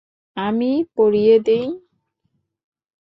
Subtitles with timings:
[0.37, 1.67] আমি পরিয়ে দিই।